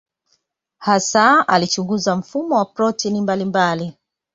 [0.77, 3.93] Hasa alichunguza mfumo wa protini mbalimbali.